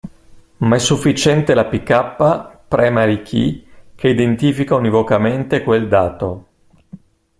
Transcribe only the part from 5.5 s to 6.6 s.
quel dato.